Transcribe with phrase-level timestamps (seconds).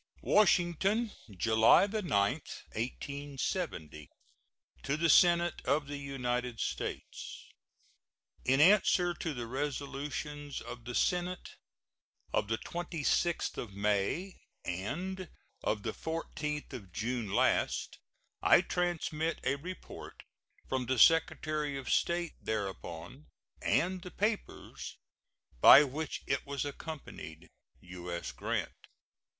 [0.23, 4.09] WASHINGTON, July 9, 1870.
[4.81, 7.45] To the Senate of the United States:
[8.43, 11.51] In answer to the resolutions of the Senate
[12.33, 15.29] of the 26th of May and
[15.63, 17.99] of the 14th of June last,
[18.41, 20.23] I transmit a report
[20.67, 23.27] from the Secretary of State thereupon,
[23.61, 24.97] and the papers
[25.59, 27.51] by which it was accompanied.
[27.81, 28.31] U.S.
[28.31, 28.71] GRANT.